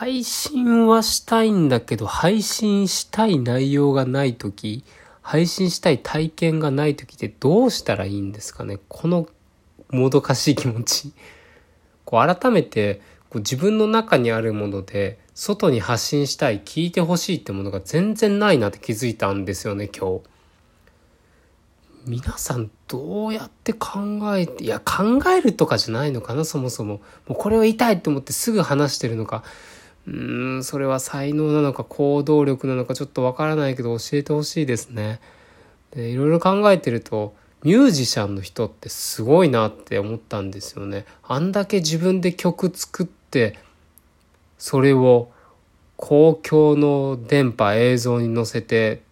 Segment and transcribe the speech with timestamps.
[0.00, 4.84] 配信はしたいんだけど、配信したい内容がないとき、
[5.22, 8.78] 配信したい体験がないときってどうしたらいいんですかね？
[8.88, 9.28] この
[9.90, 11.12] もどかしい気持ち。
[12.04, 20.22] こう改めてこう自分の中にあるもので外に発信したい聞いてほしいってものが全然ないなって気づいたんですよね今日。
[22.06, 29.42] 皆さんどうやって考えていや考えるとかじゃないのかなそもそももうこれを言いたいって思ってすぐ話してるのか
[30.08, 35.20] うーんそれは才能なのか行動力なのかちょっとわからないけど教えてほしいですね。
[35.94, 41.04] でいろいろ考えてるとミュージシャンの人ってすごいなって思ったんですよね。
[41.22, 43.58] あんだけ自分で曲作って
[44.56, 45.30] それを
[45.96, 49.02] 公共の電波映像に載せて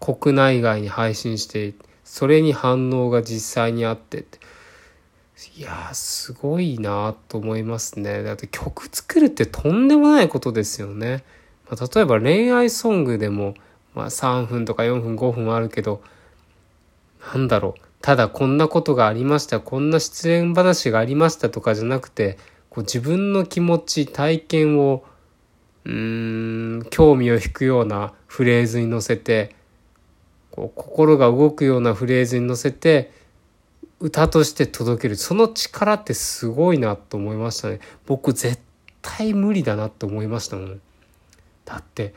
[0.00, 1.74] 国内外に配信して
[2.04, 4.24] それに反応が実際にあって。
[5.58, 8.22] いやすごいなと思いますね。
[8.22, 11.24] だって曲作るってとんでもないことですよね、
[11.70, 13.54] まあ、例えば恋愛ソングでも、
[13.94, 16.02] まあ、3分とか4分5分あるけど
[17.34, 17.80] なんだろう。
[18.00, 19.60] ただこんなことがありました。
[19.60, 22.38] こんな失恋話がありましたとかじゃなくて
[22.70, 25.04] こう自分の気持ち体験を
[25.84, 29.54] うーん興味を引くようなフレーズに乗せて
[30.50, 33.25] こう心が動くようなフレーズに乗せて
[34.00, 35.16] 歌として届ける。
[35.16, 37.80] その力ってすごいなと思いましたね。
[38.06, 38.60] 僕絶
[39.02, 40.80] 対無理だなと思いましたもん。
[41.64, 42.14] だって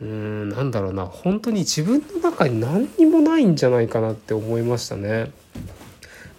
[0.00, 1.06] うんなんだろうな。
[1.06, 5.30] 本当に自分の中に何にもないんじゃないかなって思いましたね。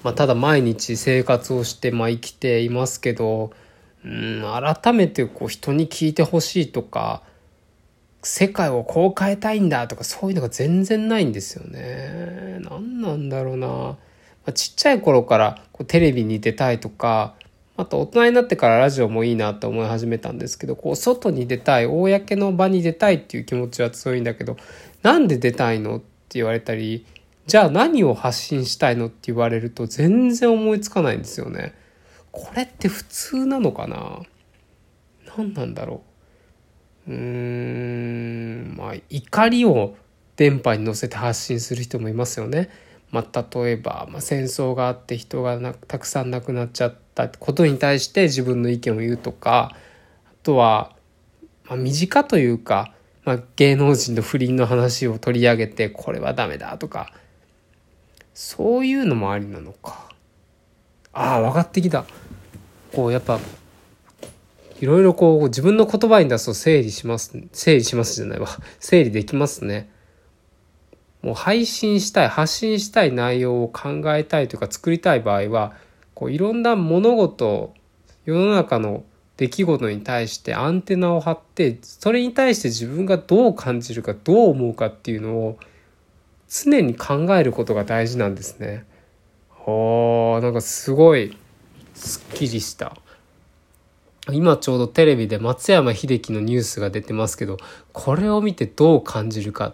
[0.03, 3.51] まあ、ただ毎日生活をして、まあ、生きていますけど
[4.03, 7.23] うん改めてこう人に聞いてほしいとか
[8.21, 12.59] 世界をこう変えたいんだとかそういうのが全然ないんですよね。
[12.61, 13.97] 何なんだろうな。
[14.45, 17.33] まあ、ちっちゃい頃からこうテレビに出たいとか、
[17.77, 24.55] あと大人になってからラジオもいいなと思い始めたんですけど、こう外に出たい、公の場に出たいっていう気持ちは強いんだけど、
[25.01, 27.05] なんで出たいのって言われたり、
[27.47, 31.75] じゃあ何を発信したいのって言われると全然思いつかないんですよね。
[32.31, 34.21] これって普通なのかな？
[35.37, 36.01] 何なんだろ
[37.07, 37.11] う？
[37.11, 39.95] うーんまあ怒りを
[40.37, 42.69] 電波に乗せて発信する人もいますよね。
[43.11, 45.57] まあ、例えば、まあ、戦争があって人が
[45.87, 50.95] たくさん亡くなっちゃったことに対して自分の意見を言うとかあとは、
[51.65, 52.93] まあ、身近というか、
[53.23, 57.11] まあ、芸能人の不倫の話を取り上げてこれはダメだとか
[58.33, 60.09] そういうのもありなのか
[61.13, 62.05] ああ分かってきた
[62.91, 63.39] こうやっぱ
[64.79, 68.47] いろいろこう自分の言葉に出すと整理します、整理しますじゃないわ。
[68.79, 69.89] 整理できますね。
[71.25, 75.73] もう配信したい、発信したい内容を考えたいというか作りたい場合は、
[76.13, 77.73] こういろんな物事、
[78.25, 79.03] 世の中の
[79.35, 85.57] 出来事に対してアンテナを張って、それに対して自分がどう感じるか、どう思うかっていうのを
[86.47, 88.85] 常に考えることが大事なんですね。
[89.65, 91.35] おー、なんかすごい
[91.95, 92.95] すっきりした。
[94.31, 97.57] 今ちょうどテレビで松山英樹のニュースが出てますけど、
[97.93, 99.73] これを見てどう感じるか。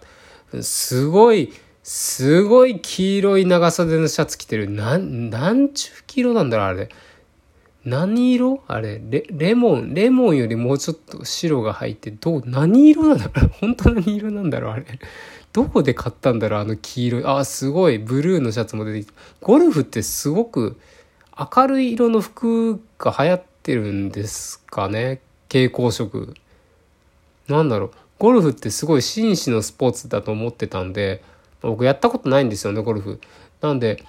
[0.60, 1.52] すごい、
[1.82, 4.68] すごい黄色い長袖のシャツ着てる。
[4.68, 6.88] なん、なんちゅう黄色なんだろう、あれ。
[7.84, 8.62] 何色？
[8.68, 14.84] あれレ、レモン、レモンよりもうちょっと白が入って、どう、何色なんだろう本当何色なんだろうあれ。
[15.52, 17.24] どこで買ったんだろうあの黄色い。
[17.24, 17.98] あ、すごい。
[17.98, 19.12] ブルーのシャツも出てきた。
[19.40, 20.78] ゴルフってすごく
[21.56, 26.34] 明るい色の服が流行ってってるんですかね蛍光色
[27.46, 31.24] なんだろうゴルフってすごい紳士のスポーツだと思ってたんで
[31.60, 33.20] 僕やったことないんですよねゴルフ。
[33.60, 34.04] なんで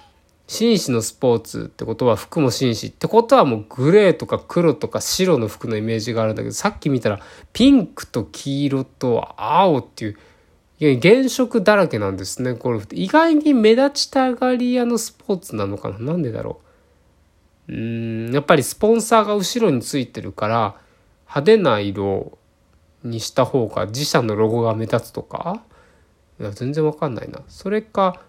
[0.46, 7.18] 紳士のスポーツってことは服も紳士ってことはもうグレーとか黒とか白の服のイメージがあるんだけどさっき見たら
[7.52, 10.18] ピンクと黄色と青っていう
[10.78, 12.94] いや原色だらけなんですねゴルフって。
[12.94, 15.98] 意外に目立ちたがり屋のスポーツなのかな？
[15.98, 16.60] なんでだろ
[17.68, 17.72] う。
[17.72, 20.76] うんやっぱりスポンサーが後ろについてるから
[21.22, 22.38] 派手な色
[23.04, 25.62] にした方が自社のロゴが目立つとか？
[26.40, 27.40] いや全然わかんないな。
[27.48, 28.20] それか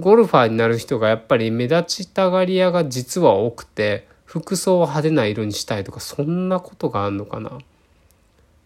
[0.00, 7.58] ゴルファーになる人がやっぱり目立ちたがり屋が実は多くて服装を派手な色にしたいとかそんなことがあんのかな？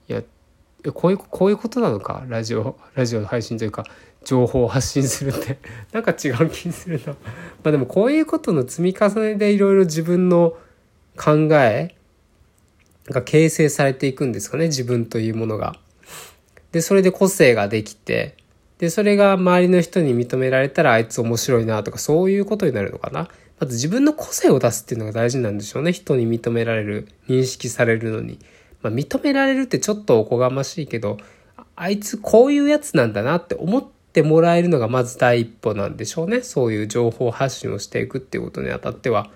[0.09, 0.23] いや
[0.93, 2.25] こういうこういうことなのか？
[2.29, 3.85] ラジオラジオの配信というか
[4.25, 5.59] 情報を発信するって。
[5.93, 7.13] なんか違う気するな。
[7.13, 7.17] ま
[7.65, 10.57] あでもこういうことの積み重ねでいろいろ自分の
[11.17, 11.95] 考え
[13.11, 15.77] が形成されていくんですかね自分というものが。
[16.73, 18.37] でそれで個性ができて
[18.79, 23.29] でそれが周りの人に認められたらあいつ面白いなとかそういうことになるのかな。
[23.61, 28.39] まず自分の個性を出すっていうのが大事なんでしょうね人に認められる認識されるのに。
[28.83, 31.17] まあ、認められるってちょっとおこがましいけど、
[31.75, 36.43] あいつこういうやつなんだなって思ってもらえるのがまず第一歩なんでしょうね。
[36.43, 39.31] そういう情報発信をしていくっていうことにあたっては。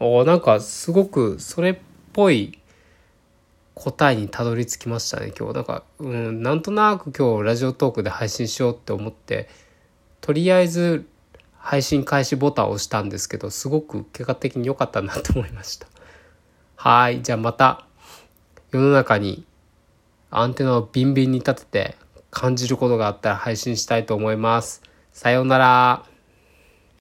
[0.00, 1.76] おなんかすごくそれっ
[2.12, 2.58] ぽい
[3.76, 5.54] 答えにたどり着きましたね今日。
[5.54, 9.48] なんか、うん、なんとなく今日ラジオトークで配信しようって思って
[10.22, 11.06] とりあえず
[11.58, 15.86] 配信開始ボタンを押したんですけどすごく結果的に良かったなと思いました。
[16.76, 17.84] はいじゃあまた
[18.70, 19.44] 世の中に
[20.30, 21.96] アンテナをビンビンに立てて
[22.30, 24.82] 感じることがあったら配信したいと思います。
[25.12, 26.15] さようなら。